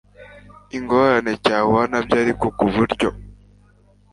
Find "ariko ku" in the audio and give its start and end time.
2.23-2.65